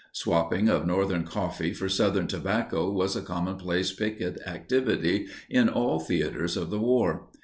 [0.13, 6.57] Swapping of Northern coffee for Southern tobacco was a commonplace picket activity in all theaters
[6.57, 7.27] of the war.